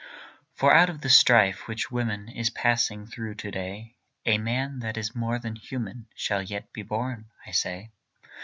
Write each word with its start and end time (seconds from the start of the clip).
For 0.55 0.73
out 0.73 0.89
of 0.89 1.01
the 1.01 1.11
strife 1.11 1.67
which 1.67 1.91
woman 1.91 2.27
Is 2.27 2.49
passing 2.49 3.05
through 3.05 3.35
to 3.35 3.51
day, 3.51 3.97
A 4.25 4.39
man 4.39 4.79
that 4.79 4.97
is 4.97 5.13
more 5.13 5.37
than 5.37 5.55
human 5.55 6.07
Shall 6.15 6.41
yet 6.41 6.73
be 6.73 6.81
born, 6.81 7.29
I 7.45 7.51
say. 7.51 7.91